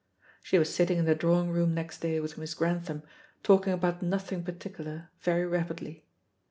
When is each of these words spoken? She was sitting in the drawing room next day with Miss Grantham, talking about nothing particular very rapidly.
She 0.41 0.57
was 0.57 0.73
sitting 0.73 0.97
in 0.97 1.05
the 1.05 1.13
drawing 1.13 1.51
room 1.51 1.75
next 1.75 1.99
day 1.99 2.19
with 2.19 2.35
Miss 2.35 2.55
Grantham, 2.55 3.03
talking 3.43 3.71
about 3.71 4.01
nothing 4.01 4.41
particular 4.43 5.11
very 5.21 5.45
rapidly. 5.45 6.07